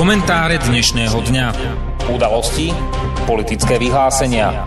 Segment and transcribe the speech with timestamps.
[0.00, 1.46] Komentáre dnešného dňa.
[2.08, 2.72] Udalosti,
[3.28, 4.64] politické vyhlásenia.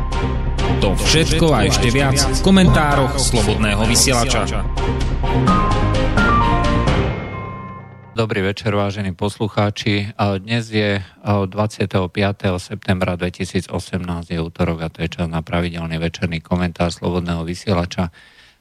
[0.78, 4.62] To všetko a ešte viac v komentároch Slobodného vysielača.
[8.14, 10.14] Dobrý večer, vážení poslucháči.
[10.38, 11.98] Dnes je 25.
[12.62, 13.74] septembra 2018,
[14.30, 18.14] je útorok a to je čas na pravidelný večerný komentár Slobodného vysielača.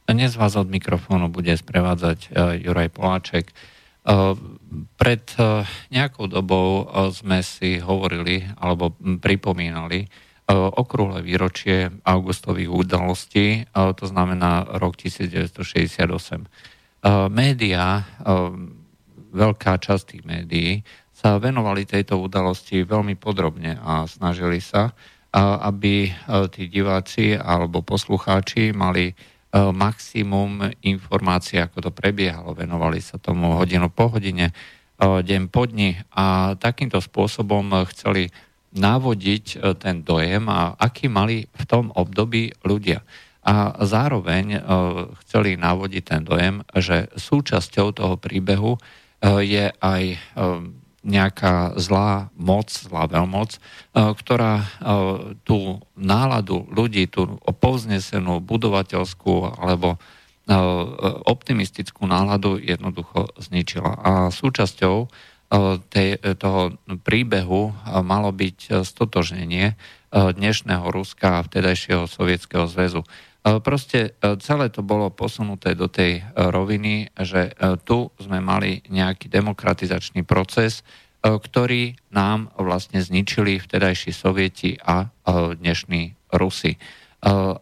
[0.08, 2.32] Dnes vás od mikrofónu bude sprevádzať
[2.64, 3.52] Juraj Poláček.
[4.72, 5.24] Pred
[5.92, 10.08] nejakou dobou sme si hovorili alebo pripomínali
[10.52, 16.44] okrúhle výročie augustových udalostí, to znamená rok 1968.
[17.30, 18.04] Média,
[19.32, 24.90] veľká časť tých médií, sa venovali tejto udalosti veľmi podrobne a snažili sa,
[25.38, 26.10] aby
[26.52, 29.14] tí diváci alebo poslucháči mali
[29.52, 32.56] maximum informácií, ako to prebiehalo.
[32.56, 34.52] Venovali sa tomu hodinu po hodine, e,
[35.04, 38.32] deň po dni a takýmto spôsobom chceli
[38.72, 43.04] navodiť e, ten dojem, a aký mali v tom období ľudia.
[43.42, 44.62] A zároveň
[45.26, 48.78] chceli navodiť ten dojem, že súčasťou toho príbehu
[49.42, 50.02] je aj
[51.02, 53.60] nejaká zlá moc, zlá veľmoc, e,
[53.92, 54.66] ktorá e,
[55.42, 59.98] tú náladu ľudí, tú povznesenú budovateľskú alebo e,
[61.26, 63.92] optimistickú náladu jednoducho zničila.
[63.98, 65.10] A súčasťou
[65.92, 69.76] tej, toho príbehu malo byť stotožnenie
[70.08, 73.04] dnešného Ruska a vtedajšieho Sovietskeho zväzu.
[73.42, 77.50] Proste celé to bolo posunuté do tej roviny, že
[77.82, 80.86] tu sme mali nejaký demokratizačný proces,
[81.22, 85.08] E, ktorí nám vlastne zničili vtedajší Sovieti a e,
[85.54, 86.74] dnešní Rusi.
[86.74, 86.78] E,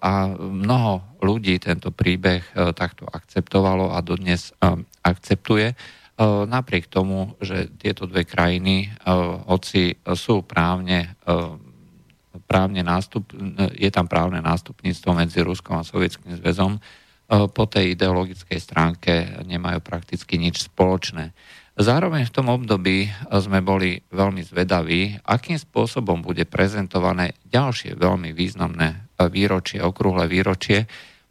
[0.00, 2.41] a mnoho ľudí tento príbeh
[2.72, 4.56] takto akceptovalo a dodnes
[5.05, 5.77] akceptuje.
[6.48, 8.89] Napriek tomu, že tieto dve krajiny,
[9.44, 11.12] hoci sú právne,
[12.51, 13.31] právne nástup,
[13.79, 16.83] je tam právne nástupníctvo medzi Ruskom a Sovietským zväzom,
[17.31, 21.31] po tej ideologickej stránke nemajú prakticky nič spoločné.
[21.78, 29.15] Zároveň v tom období sme boli veľmi zvedaví, akým spôsobom bude prezentované ďalšie veľmi významné
[29.31, 30.91] výročie, okrúhle výročie,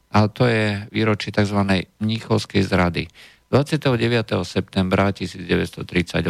[0.09, 1.85] a to je výročie tzv.
[2.01, 3.05] Mníchovskej zrady.
[3.53, 3.93] 29.
[4.41, 6.25] septembra 1938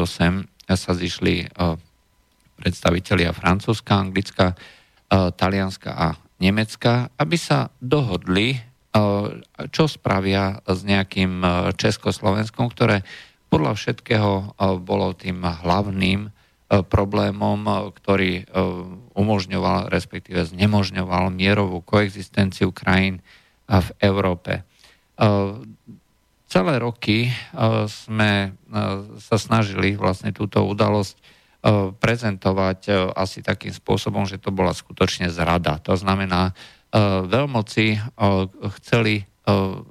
[0.68, 1.46] sa zišli e,
[2.60, 4.79] predstavitelia Francúzska, Anglická, e,
[5.09, 6.08] Talianska a
[6.40, 8.59] Nemecka, aby sa dohodli, e,
[9.74, 11.42] čo spravia s nejakým
[11.75, 13.03] Československom, ktoré
[13.50, 14.46] podľa všetkého e,
[14.80, 16.31] bolo tým hlavným e,
[16.86, 18.31] problémom, e, ktorý
[19.18, 23.19] umožňoval, respektíve znemožňoval mierovú koexistenciu krajín
[23.68, 24.66] v Európe.
[26.50, 27.30] Celé roky
[27.86, 28.58] sme
[29.22, 31.19] sa snažili vlastne túto udalosť
[32.00, 35.75] prezentovať asi takým spôsobom, že to bola skutočne zrada.
[35.84, 36.56] To znamená,
[37.28, 38.00] veľmoci
[38.80, 39.28] chceli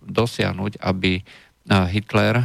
[0.09, 1.21] dosiahnuť, aby
[1.69, 2.41] Hitler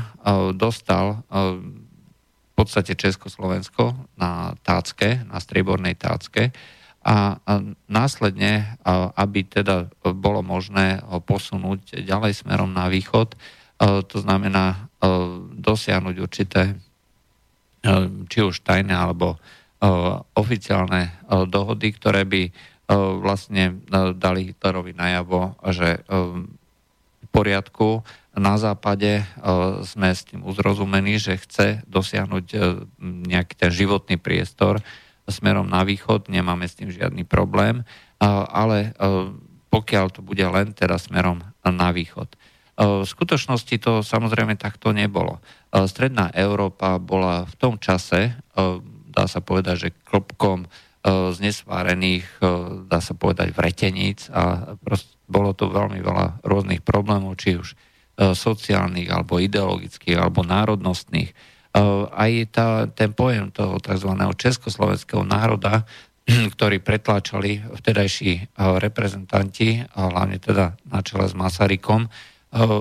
[0.52, 6.52] dostal v podstate Československo na tácke, na striebornej tácke
[7.04, 7.40] a
[7.88, 8.76] následne,
[9.16, 13.36] aby teda bolo možné ho posunúť ďalej smerom na východ,
[13.82, 14.92] to znamená
[15.56, 16.76] dosiahnuť určité
[18.32, 19.36] či už tajné alebo
[20.40, 22.56] oficiálne dohody, ktoré by
[23.20, 23.84] vlastne
[24.16, 28.04] dali Hitlerovi najavo, že v poriadku.
[28.34, 29.26] Na západe e,
[29.86, 32.58] sme s tým uzrozumení, že chce dosiahnuť e,
[33.30, 34.82] nejaký ten životný priestor
[35.30, 37.86] smerom na východ, nemáme s tým žiadny problém,
[38.50, 39.32] ale e,
[39.70, 42.34] pokiaľ to bude len teda smerom na východ.
[42.84, 45.40] V skutočnosti to samozrejme takto nebolo.
[45.72, 48.36] Stredná Európa bola v tom čase,
[49.08, 50.68] dá sa povedať, že klopkom
[51.08, 52.28] znesvárených,
[52.92, 54.76] dá sa povedať, vreteníc a
[55.32, 57.72] bolo to veľmi veľa rôznych problémov, či už
[58.14, 61.34] E, sociálnych, alebo ideologických, alebo národnostných.
[61.34, 61.36] E,
[62.14, 64.14] aj tá, ten pojem toho tzv.
[64.38, 65.90] československého národa,
[66.54, 68.42] ktorý pretláčali vtedajší e,
[68.78, 72.06] reprezentanti, hlavne teda na čele s Masarykom,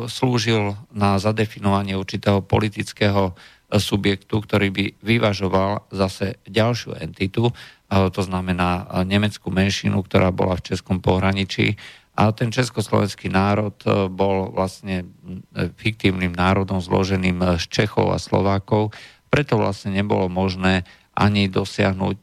[0.07, 3.33] slúžil na zadefinovanie určitého politického
[3.73, 7.57] subjektu, ktorý by vyvažoval zase ďalšiu entitu,
[7.89, 11.81] to znamená nemeckú menšinu, ktorá bola v českom pohraničí.
[12.13, 15.09] A ten československý národ e, bol vlastne
[15.57, 18.93] e, fiktívnym národom zloženým e, z Čechov a Slovákov,
[19.33, 20.85] preto vlastne nebolo možné
[21.17, 22.19] ani dosiahnuť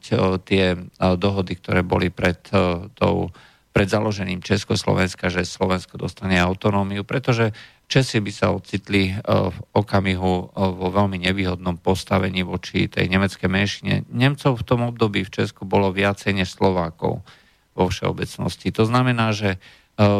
[0.46, 2.42] tie dohody, ktoré boli pred,
[2.98, 3.30] tou,
[3.70, 7.54] pred založením Československa, že Slovensko dostane autonómiu, pretože
[7.90, 13.94] Česi by sa ocitli v okamihu vo veľmi nevýhodnom postavení voči tej nemeckej menšine.
[14.10, 17.26] Nemcov v tom období v Česku bolo viacej než Slovákov
[17.74, 18.70] vo všeobecnosti.
[18.74, 19.58] To znamená, že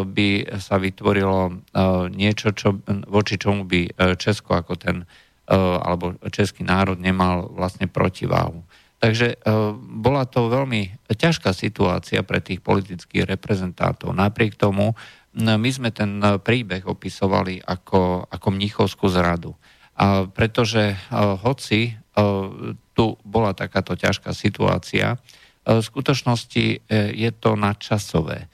[0.06, 1.62] by sa vytvorilo
[2.10, 5.06] niečo, čo, voči čomu by Česko ako ten
[5.50, 8.62] alebo český národ nemal vlastne protiváhu.
[9.00, 9.40] Takže
[9.80, 14.12] bola to veľmi ťažká situácia pre tých politických reprezentátov.
[14.12, 14.92] Napriek tomu
[15.32, 19.54] my sme ten e, príbeh opisovali ako, ako mnichovskú zradu.
[20.00, 25.20] A pretože uh, hoci uh, tu bola takáto ťažká situácia,
[25.60, 28.48] v skutočnosti je to nadčasové.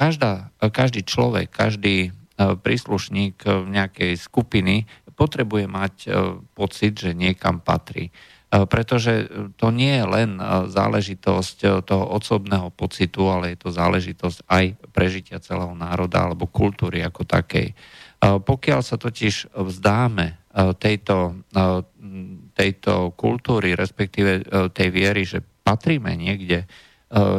[0.00, 5.94] Každá, každý človek, každý príslušník nejakej skupiny potrebuje mať
[6.56, 8.08] pocit, že niekam patrí.
[8.56, 9.28] Uh, E, pretože
[9.60, 10.42] to nie je len e,
[10.72, 14.64] záležitosť toho osobného pocitu, ale je to záležitosť aj
[14.96, 17.76] prežitia celého národa alebo kultúry ako takej.
[18.16, 20.40] Pokiaľ sa totiž vzdáme
[20.80, 21.36] tejto,
[22.56, 24.40] tejto kultúry, respektíve
[24.72, 26.64] tej viery, že patríme niekde,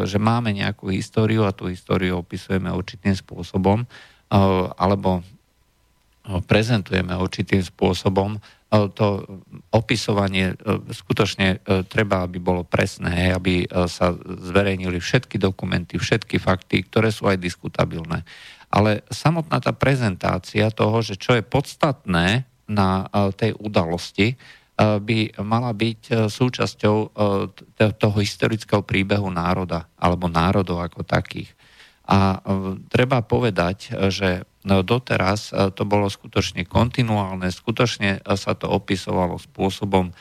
[0.06, 3.90] že máme nejakú históriu a tú históriu opisujeme určitým spôsobom,
[4.78, 5.26] alebo
[6.46, 8.38] prezentujeme určitým spôsobom,
[8.68, 9.24] to
[9.72, 10.56] opisovanie e,
[10.92, 17.32] skutočne e, treba, aby bolo presné, aby sa zverejnili všetky dokumenty, všetky fakty, ktoré sú
[17.32, 18.28] aj diskutabilné.
[18.68, 23.08] Ale samotná tá prezentácia toho, že čo je podstatné na
[23.40, 24.36] tej udalosti,
[24.78, 26.98] by mala byť súčasťou
[27.98, 31.57] toho historického príbehu národa alebo národov ako takých.
[32.08, 32.40] A
[32.88, 39.40] treba povedať, že No doteraz e, to bolo skutočne kontinuálne, skutočne e, sa to opisovalo
[39.40, 40.14] spôsobom e,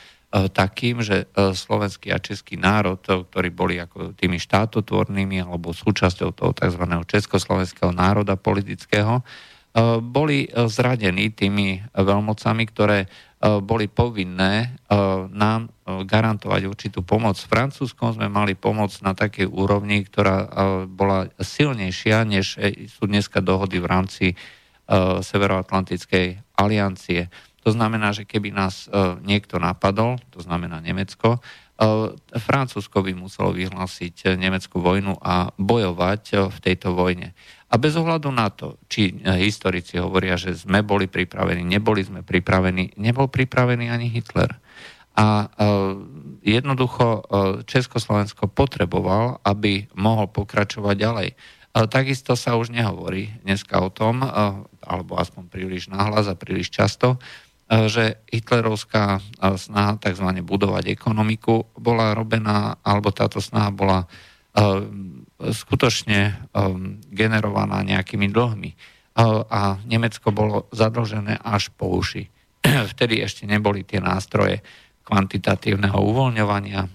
[0.47, 6.83] takým, že slovenský a český národ, ktorí boli ako tými štátotvornými alebo súčasťou toho tzv.
[7.11, 9.21] československého národa politického,
[10.01, 13.05] boli zradení tými veľmocami, ktoré
[13.41, 14.81] boli povinné
[15.29, 17.37] nám garantovať určitú pomoc.
[17.37, 20.49] V Francúzskom sme mali pomoc na takej úrovni, ktorá
[20.89, 22.57] bola silnejšia, než
[22.89, 24.25] sú dneska dohody v rámci
[25.21, 27.29] Severoatlantickej aliancie.
[27.61, 28.89] To znamená, že keby nás
[29.21, 31.37] niekto napadol, to znamená Nemecko,
[32.33, 37.37] Francúzsko by muselo vyhlásiť Nemeckú vojnu a bojovať v tejto vojne.
[37.67, 42.25] A bez ohľadu na to, či eh, historici hovoria, že sme boli pripravení, neboli sme
[42.25, 44.57] pripravení, nebol pripravený ani Hitler.
[45.17, 45.49] A
[46.45, 47.25] jednoducho
[47.65, 51.29] Československo potreboval, aby mohol pokračovať ďalej.
[51.89, 54.21] Takisto sa už nehovorí dneska o tom,
[54.77, 57.17] alebo aspoň príliš nahlas a príliš často,
[57.67, 60.27] že hitlerovská uh, snaha tzv.
[60.39, 64.81] budovať ekonomiku bola robená, alebo táto snaha bola uh,
[65.37, 66.49] skutočne
[67.13, 68.71] generovaná nejakými dlhmi.
[69.53, 72.25] A Nemecko bolo zadlžené až po uši.
[72.97, 74.65] Vtedy ešte neboli tie nástroje
[75.05, 76.89] kvantitatívneho uvoľňovania.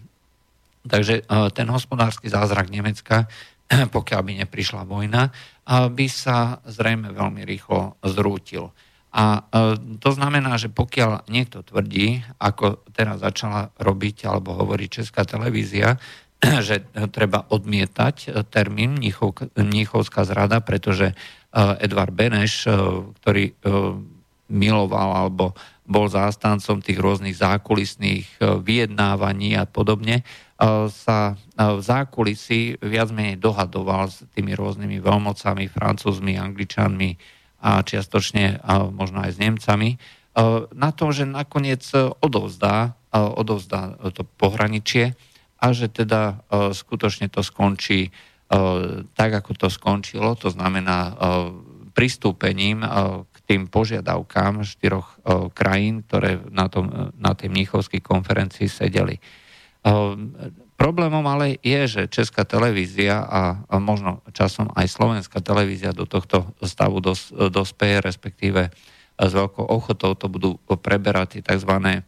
[0.83, 1.23] Takže
[1.55, 3.31] ten hospodársky zázrak Nemecka,
[3.95, 5.31] pokiaľ by neprišla vojna,
[5.71, 8.75] by sa zrejme veľmi rýchlo zrútil.
[9.12, 15.29] A uh, to znamená, že pokiaľ niekto tvrdí, ako teraz začala robiť alebo hovorí Česká
[15.29, 16.00] televízia,
[16.67, 16.82] že
[17.12, 21.14] treba odmietať termín Mníchovská zrada, pretože
[21.53, 22.64] Edvard Beneš,
[23.20, 23.53] ktorý
[24.49, 25.53] miloval alebo
[25.85, 30.25] bol zástancom tých rôznych zákulisných vyjednávaní a podobne,
[30.89, 38.59] sa v zákulisí viac menej dohadoval s tými rôznymi veľmocami, francúzmi, angličanmi a čiastočne
[38.91, 39.91] možno aj s Nemcami,
[40.75, 41.87] na to, že nakoniec
[42.19, 45.15] odovzdá, odovzdá to pohraničie
[45.63, 48.11] a že teda uh, skutočne to skončí
[49.17, 51.17] tak, ako to skončilo, to znamená
[51.97, 52.85] pristúpením
[53.25, 55.17] k tým požiadavkám štyroch
[55.57, 59.17] krajín, ktoré na, tom, na tej Mníchovskej konferencii sedeli.
[60.82, 66.98] Problémom ale je, že Česká televízia a, možno časom aj Slovenská televízia do tohto stavu
[66.98, 68.74] dos, dospeje, respektíve
[69.15, 72.03] s veľkou ochotou to budú preberať tzv.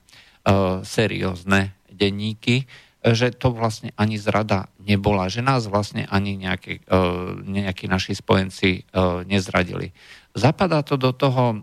[0.44, 2.66] Uh, seriózne denníky,
[3.04, 6.96] že to vlastne ani zrada nebola, že nás vlastne ani nejaké, e,
[7.44, 8.82] nejakí naši spojenci e,
[9.28, 9.92] nezradili.
[10.32, 11.56] Zapadá to do toho e,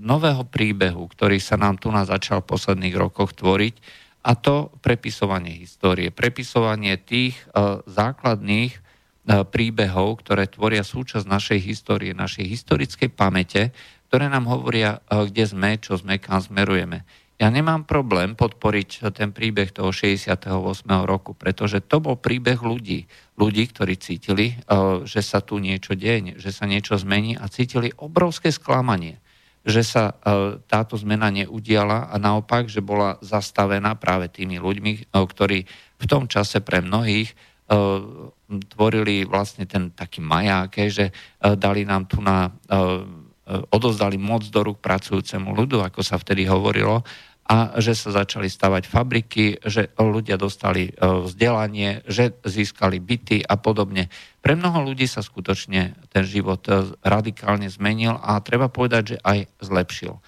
[0.00, 3.74] nového príbehu, ktorý sa nám tu na začal v posledných rokoch tvoriť,
[4.22, 7.34] a to prepisovanie histórie, prepisovanie tých
[7.90, 8.78] základných
[9.26, 13.70] príbehov, ktoré tvoria súčasť našej histórie, našej historickej pamäte,
[14.10, 17.06] ktoré nám hovoria, kde sme, čo sme, kam smerujeme.
[17.38, 20.46] Ja nemám problém podporiť ten príbeh toho 68.
[21.06, 23.10] roku, pretože to bol príbeh ľudí.
[23.34, 24.58] Ľudí, ktorí cítili,
[25.02, 29.21] že sa tu niečo deje, že sa niečo zmení a cítili obrovské sklamanie.
[29.62, 30.10] Že sa
[30.66, 35.58] táto zmena neudiala a naopak, že bola zastavená práve tými ľuďmi, ktorí
[36.02, 37.30] v tom čase pre mnohých
[38.74, 42.50] tvorili vlastne ten taký maják, že dali nám tu na
[43.70, 47.02] odozdali moc do rúk pracujúcemu ľudu, ako sa vtedy hovorilo,
[47.52, 53.60] a že sa začali stavať fabriky, že ľudia dostali e, vzdelanie, že získali byty a
[53.60, 54.08] podobne.
[54.40, 59.38] Pre mnoho ľudí sa skutočne ten život e, radikálne zmenil a treba povedať, že aj
[59.60, 60.16] zlepšil.
[60.16, 60.20] E,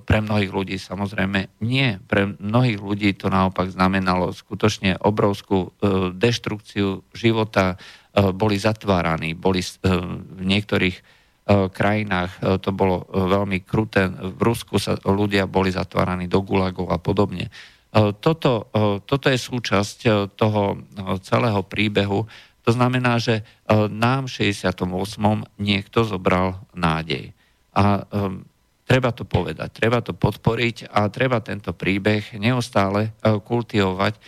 [0.00, 2.00] pre mnohých ľudí samozrejme nie.
[2.08, 5.76] Pre mnohých ľudí to naopak znamenalo skutočne obrovskú
[6.16, 7.76] deštrukciu života.
[8.16, 11.15] Boli zatváraní, boli v niektorých
[11.46, 14.10] krajinách e, to bolo e, veľmi kruté.
[14.10, 17.48] V Rusku sa ľudia boli zatváraní do gulagov a podobne.
[17.96, 18.68] Toto,
[19.08, 20.76] toto je súčasť toho
[21.24, 22.28] celého príbehu.
[22.68, 23.40] To znamená, že
[23.88, 24.84] nám v 68.
[25.56, 27.32] niekto zobral nádej.
[27.72, 28.04] A
[28.84, 34.20] treba to povedať, treba to podporiť a treba tento príbeh neustále kultivovať,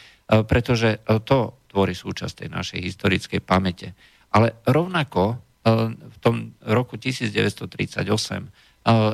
[0.49, 3.93] pretože to tvorí súčasť tej našej historickej pamäte.
[4.33, 5.48] Ale rovnako
[5.93, 8.49] v tom roku 1938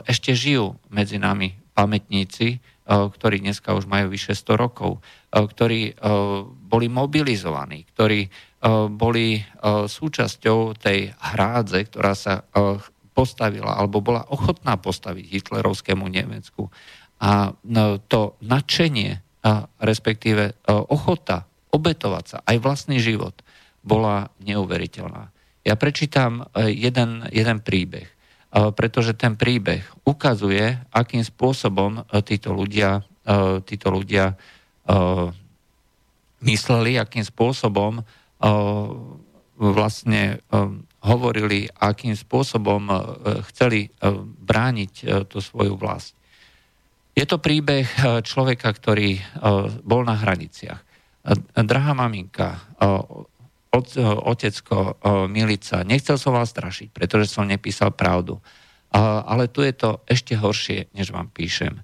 [0.07, 5.03] ešte žijú medzi nami pamätníci, ktorí dneska už majú vyše 100 rokov,
[5.35, 5.99] ktorí
[6.69, 8.31] boli mobilizovaní, ktorí
[8.95, 9.43] boli
[9.89, 12.47] súčasťou tej hrádze, ktorá sa
[13.15, 16.71] postavila alebo bola ochotná postaviť hitlerovskému Nemecku.
[17.19, 19.43] A no, to nadšenie,
[19.83, 23.35] respektíve ochota obetovať sa, aj vlastný život,
[23.83, 25.34] bola neuveriteľná.
[25.65, 28.13] Ja prečítam e, jeden, jeden príbeh, e,
[28.77, 33.01] pretože ten príbeh ukazuje, akým spôsobom e, títo ľudia,
[33.65, 34.37] títo ľudia
[36.45, 38.05] mysleli, akým spôsobom
[39.57, 40.45] vlastne
[41.01, 42.85] hovorili, akým spôsobom
[43.49, 43.89] chceli
[44.45, 46.13] brániť tú svoju vlast.
[47.17, 47.89] Je to príbeh
[48.21, 49.17] človeka, ktorý
[49.81, 50.85] bol na hraniciach.
[51.57, 52.61] Drahá maminka,
[54.25, 58.39] otecko, milica, nechcel som vás strašiť, pretože som nepísal pravdu.
[58.95, 61.83] Ale tu je to ešte horšie, než vám píšem.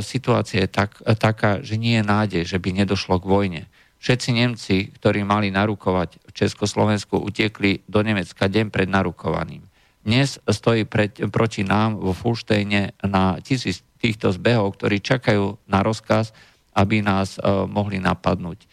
[0.00, 3.62] Situácia je tak, taká, že nie je nádej, že by nedošlo k vojne.
[3.98, 9.66] Všetci Nemci, ktorí mali narukovať v Československu, utiekli do Nemecka deň pred narukovaním.
[10.06, 16.30] Dnes stojí pred, proti nám vo Fulštejne na tisíc týchto zbehov, ktorí čakajú na rozkaz,
[16.76, 18.68] aby nás mohli napadnúť.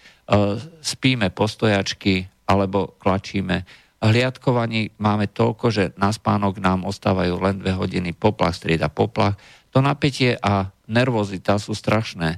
[0.83, 3.63] Spíme postojačky, alebo klačíme.
[4.03, 9.39] Hliadkovaní máme toľko, že na spánok nám ostávajú len dve hodiny poplach, strieda poplach.
[9.71, 12.38] To napätie a nervozita sú strašné.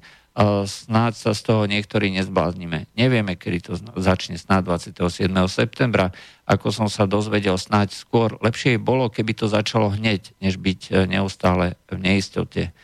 [0.68, 2.92] Snáď sa z toho niektorí nezbláznime.
[2.94, 5.32] Nevieme, kedy to začne, snáď 27.
[5.48, 6.12] septembra.
[6.44, 10.94] Ako som sa dozvedel, snáď skôr lepšie bolo, keby to začalo hneď, než byť e,
[11.08, 12.76] neustále v neistote.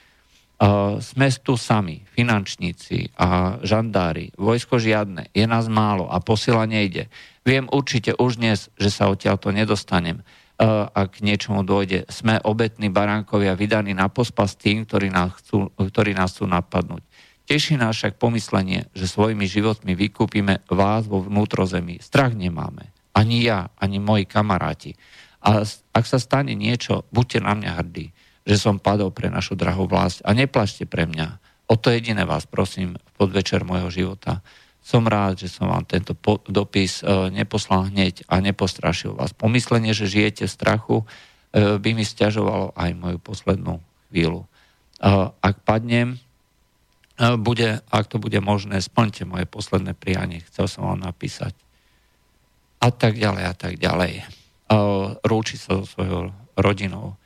[1.01, 4.29] Sme tu sami, finančníci a žandári.
[4.37, 7.09] Vojsko žiadne, je nás málo a posila nejde.
[7.41, 10.21] Viem určite už dnes, že sa odtiaľ to nedostanem
[10.93, 12.05] ak niečomu dôjde.
[12.05, 17.01] Sme obetní baránkovia vydaní na pospas tým, ktorí nás chcú, ktorí nás chcú napadnúť.
[17.49, 21.97] Teší nás však pomyslenie, že svojimi životmi vykúpime vás vo vnútrozemí.
[21.97, 22.93] Strach nemáme.
[23.17, 24.93] Ani ja, ani moji kamaráti.
[25.41, 28.13] A ak sa stane niečo, buďte na mňa hrdí
[28.45, 31.37] že som padol pre našu drahú vlast a neplašte pre mňa.
[31.69, 34.43] O to jediné vás prosím v podvečer môjho života.
[34.81, 36.17] Som rád, že som vám tento
[36.49, 39.31] dopis e, neposlal hneď a nepostrašil vás.
[39.31, 41.05] Pomyslenie, že žijete v strachu, e,
[41.77, 43.77] by mi stiažovalo aj moju poslednú
[44.09, 44.43] chvíľu.
[44.43, 44.47] E,
[45.37, 46.17] ak padnem,
[47.21, 50.41] bude, ak to bude možné, splňte moje posledné prianie.
[50.49, 51.53] Chcel som vám napísať.
[52.81, 54.25] A tak ďalej, a tak ďalej.
[55.21, 57.20] Rúči sa so svojou rodinou.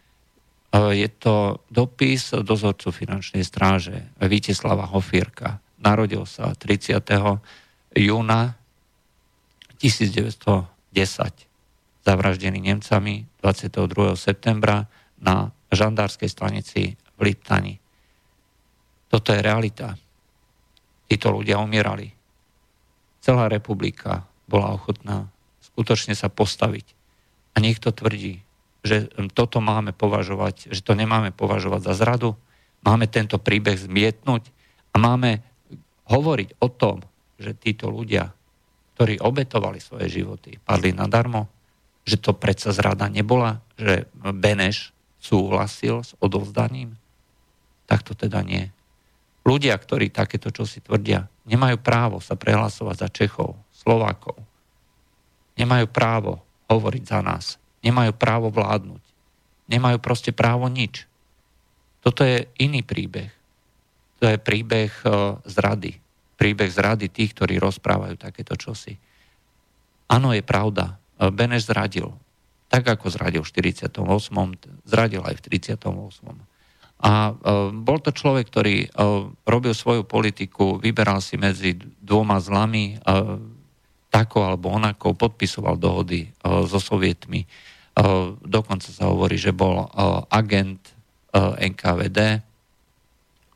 [0.75, 5.63] Je to dopis dozorcu finančnej stráže Víteslava Hofírka.
[5.79, 6.99] Narodil sa 30.
[7.95, 8.59] júna
[9.79, 11.55] 1910
[12.05, 14.13] zavraždený Nemcami 22.
[14.13, 14.85] septembra
[15.17, 17.81] na žandárskej stanici v Liptani.
[19.09, 19.97] Toto je realita.
[21.09, 22.13] Títo ľudia umierali.
[23.25, 25.25] Celá republika bola ochotná
[25.73, 26.93] skutočne sa postaviť.
[27.57, 28.44] A niekto tvrdí,
[28.85, 32.37] že toto máme považovať, že to nemáme považovať za zradu,
[32.85, 34.53] máme tento príbeh zmietnúť
[34.93, 35.41] a máme
[36.05, 37.01] hovoriť o tom,
[37.41, 38.29] že títo ľudia,
[38.93, 41.49] ktorí obetovali svoje životy, padli nadarmo,
[42.05, 46.93] že to predsa zrada nebola, že Beneš súhlasil s odovzdaním,
[47.89, 48.69] tak to teda nie.
[49.41, 54.37] Ľudia, ktorí takéto čosi tvrdia, nemajú právo sa prehlasovať za Čechov, Slovákov.
[55.57, 59.03] Nemajú právo hovoriť za nás nemajú právo vládnuť.
[59.69, 61.05] Nemajú proste právo nič.
[62.01, 63.29] Toto je iný príbeh.
[64.21, 64.89] To je príbeh
[65.45, 66.01] zrady.
[66.35, 68.97] Príbeh zrady tých, ktorí rozprávajú takéto čosi.
[70.09, 70.97] Áno, je pravda.
[71.31, 72.09] Beneš zradil.
[72.69, 74.01] Tak ako zradil v 48.
[74.85, 75.85] Zradil aj v 38.
[76.95, 77.11] A
[77.75, 78.87] bol to človek, ktorý
[79.45, 82.97] robil svoju politiku, vyberal si medzi dvoma zlami,
[84.09, 87.43] tako alebo onako, podpisoval dohody so sovietmi.
[88.43, 89.87] Dokonca sa hovorí, že bol
[90.27, 90.83] agent
[91.59, 92.19] NKVD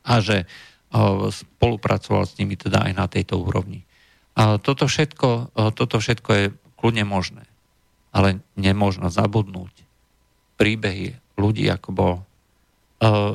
[0.07, 0.47] a že
[1.29, 3.83] spolupracoval s nimi teda aj na tejto úrovni.
[4.63, 6.45] Toto všetko, toto všetko je
[6.79, 7.43] kľudne možné,
[8.15, 9.75] ale nemôžno zabudnúť
[10.55, 12.15] príbehy ľudí, ako bol,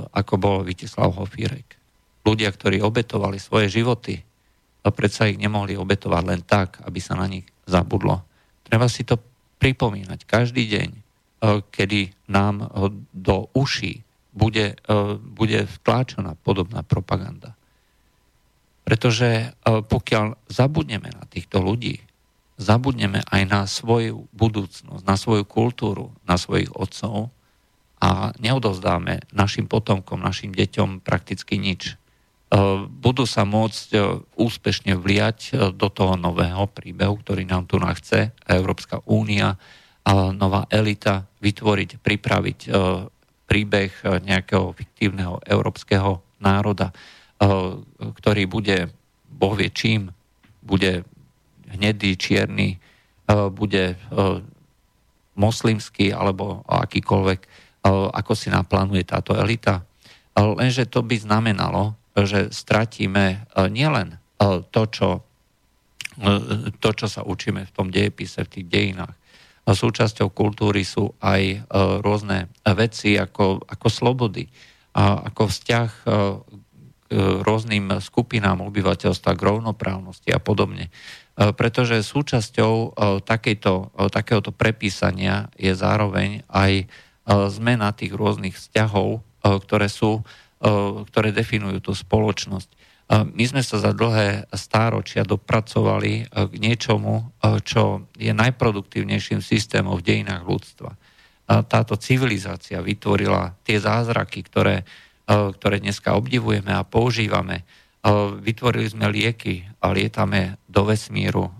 [0.08, 1.76] ako bol Vitislav Hofírek.
[2.24, 4.24] Ľudia, ktorí obetovali svoje životy,
[4.84, 8.24] predsa ich nemohli obetovať len tak, aby sa na nich zabudlo.
[8.64, 9.20] Treba si to
[9.58, 10.90] pripomínať každý deň,
[11.70, 12.72] kedy nám
[13.12, 14.00] do uší
[14.34, 17.54] bude, e, bude vtláčaná podobná propaganda.
[18.84, 22.04] Pretože pokiaľ zabudneme na týchto ľudí,
[22.60, 27.32] zabudneme aj na svoju budúcnosť, na svoju kultúru, na svojich otcov
[27.98, 31.96] a neodozdáme našim potomkom, našim deťom prakticky nič.
[32.54, 33.98] E, budú sa môcť
[34.38, 39.58] úspešne vliať do toho nového príbehu, ktorý nám tu chce Európska únia,
[40.36, 42.58] nová elita vytvoriť, pripraviť
[43.44, 47.46] príbeh eh, nejakého fiktívneho európskeho národa, eh,
[48.00, 48.90] ktorý bude,
[49.30, 50.10] boh vie čím,
[50.64, 51.04] bude
[51.70, 54.00] hnedý, čierny, eh, bude
[55.34, 57.40] moslimský alebo akýkoľvek,
[58.14, 59.82] ako si naplánuje táto elita.
[60.38, 64.22] Lenže to by znamenalo, že stratíme nielen
[64.70, 65.08] to, čo,
[66.78, 69.14] to, čo sa učíme v tom dejepise, v tých dejinách,
[69.72, 71.58] súčasťou kultúry sú aj e,
[72.04, 74.44] rôzne veci ako, ako slobody,
[74.92, 76.08] ako vzťah e,
[77.04, 80.88] k rôznym skupinám obyvateľstva, k rovnoprávnosti a podobne.
[80.88, 80.90] E,
[81.56, 83.72] pretože súčasťou takejto,
[84.12, 86.84] takéhoto prepísania je zároveň aj
[87.24, 90.20] zmena tých rôznych vzťahov, ktoré, sú,
[91.04, 92.94] ktoré definujú tú spoločnosť.
[93.12, 100.06] My sme sa za dlhé stáročia dopracovali e, k niečomu, čo je najproduktívnejším systémom v
[100.08, 100.96] dejinách ľudstva.
[101.44, 104.88] Táto civilizácia vytvorila tie zázraky, ktoré,
[105.28, 107.68] ktoré dneska obdivujeme a používame.
[108.40, 111.52] Vytvorili sme lieky a lietame do vesmíru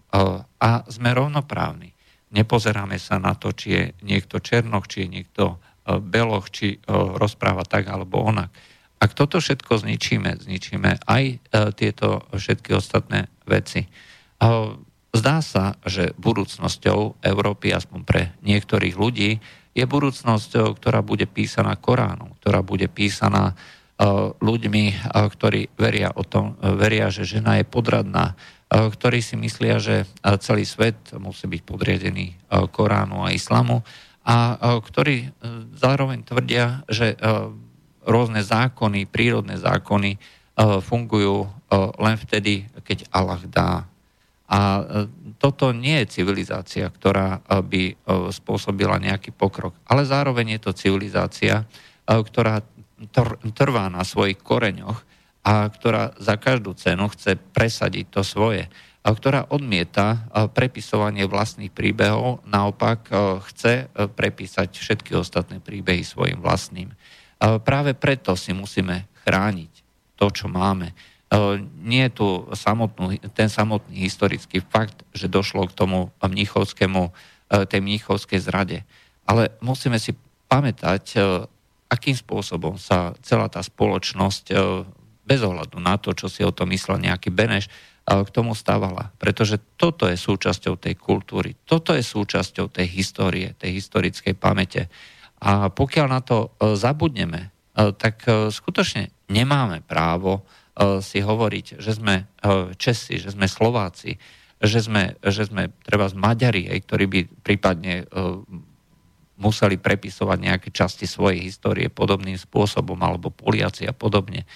[0.57, 1.93] a sme rovnoprávni.
[2.33, 7.85] Nepozeráme sa na to, či je niekto černoch, či je niekto beloch, či rozpráva tak
[7.93, 8.49] alebo onak
[9.05, 11.37] ak toto všetko zničíme, zničíme aj e,
[11.77, 13.85] tieto všetky ostatné veci.
[15.15, 19.39] Zdá sa, že budúcnosťou Európy, aspoň pre niektorých ľudí,
[19.75, 23.55] je budúcnosť, ktorá bude písaná Koránom, ktorá bude písaná e,
[24.41, 28.35] ľuďmi, e, ktorí veria, o tom, veria, že žena je podradná,
[28.75, 30.03] ktorí si myslia, že
[30.43, 32.35] celý svet musí byť podriadený
[32.75, 33.87] Koránu a Islamu
[34.27, 35.31] a ktorí
[35.79, 37.15] zároveň tvrdia, že
[38.05, 40.19] rôzne zákony, prírodné zákony e,
[40.81, 41.49] fungujú e,
[42.01, 43.73] len vtedy, keď Allah dá.
[44.49, 44.83] A e,
[45.41, 48.01] toto nie je civilizácia, ktorá by
[48.33, 51.69] spôsobila nejaký pokrok, ale zároveň je to civilizácia,
[52.09, 52.65] ktorá
[53.53, 55.05] trvá na svojich koreňoch
[55.45, 58.73] a ktorá za každú cenu chce presadiť to svoje,
[59.05, 63.13] a ktorá odmieta prepisovanie vlastných príbehov, naopak
[63.53, 66.89] chce prepísať všetky ostatné príbehy svojim vlastným.
[67.45, 69.73] Práve preto si musíme chrániť
[70.17, 70.97] to, čo máme.
[71.85, 77.13] Nie je tu samotnú, ten samotný historický fakt, že došlo k tomu mnichovskému,
[77.69, 78.87] tej mnichovskej zrade.
[79.29, 80.17] Ale musíme si
[80.49, 81.21] pamätať,
[81.91, 84.45] akým spôsobom sa celá tá spoločnosť,
[85.25, 87.69] bez ohľadu na to, čo si o tom myslel nejaký Beneš,
[88.05, 89.17] k tomu stávala.
[89.17, 94.93] Pretože toto je súčasťou tej kultúry, toto je súčasťou tej histórie, tej historickej pamäte.
[95.45, 100.45] A pokiaľ na to e, zabudneme, e, tak e, skutočne nemáme právo
[101.07, 102.27] si hovoriť, že sme
[102.75, 104.19] Česi, že sme Slováci,
[104.59, 108.03] že sme, že sme treba z Maďari, ktorí by prípadne
[109.39, 114.51] museli prepisovať nejaké časti svojej histórie podobným spôsobom, alebo Poliaci a podobne.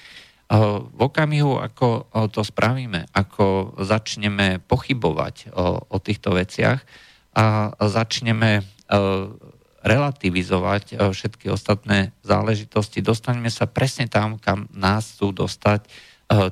[0.51, 6.83] V okamihu, ako to spravíme, ako začneme pochybovať o, o týchto veciach
[7.38, 8.66] a začneme
[9.83, 13.05] relativizovať e, všetky ostatné záležitosti.
[13.05, 15.88] Dostaneme sa presne tam, kam nás chcú dostať e,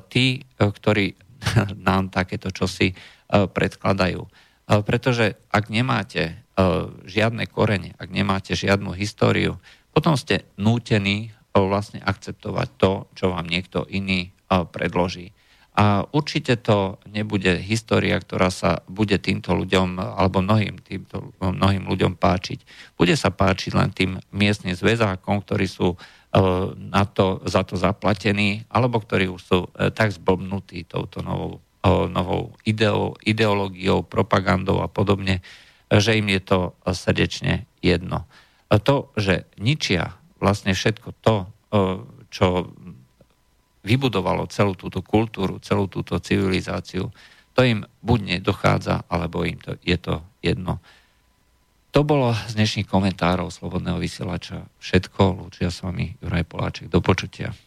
[0.07, 1.05] tí, e, ktorí
[1.87, 2.95] nám takéto čosi
[3.27, 4.23] predkladajú.
[4.87, 6.39] Pretože ak nemáte
[7.03, 9.59] žiadne korene, ak nemáte žiadnu históriu,
[9.91, 15.35] potom ste nútení vlastne akceptovať to, čo vám niekto iný predloží.
[15.77, 22.17] A určite to nebude história, ktorá sa bude týmto ľuďom, alebo mnohým, týmto, mnohým ľuďom
[22.17, 22.65] páčiť.
[22.97, 25.97] Bude sa páčiť len tým miestnym zväzákom, ktorí sú e,
[26.73, 32.09] na to, za to zaplatení, alebo ktorí už sú e, tak zblbnutí touto novou, e,
[32.09, 35.45] novou ideou, ideológiou, propagandou a podobne,
[35.93, 36.59] že im je to
[36.89, 38.25] srdečne jedno.
[38.73, 41.47] To, že ničia vlastne všetko to,
[42.27, 42.75] čo
[43.87, 47.07] vybudovalo celú túto kultúru, celú túto civilizáciu,
[47.55, 50.83] to im buď nedochádza, alebo im to, je to jedno.
[51.95, 55.41] To bolo z dnešných komentárov Slobodného vysielača všetko.
[55.41, 56.93] Lúčia s vami Juraj Poláček.
[56.93, 57.57] Do počutia.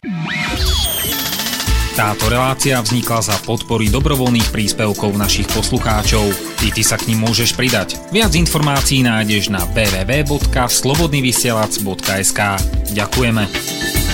[1.98, 6.30] Táto relácia vznikla za podpory dobrovoľných príspevkov našich poslucháčov.
[6.62, 7.98] I ty sa k ním môžeš pridať.
[8.14, 12.40] Viac informácií nájdeš na www.slobodnyvysielac.sk
[12.94, 14.09] Ďakujeme.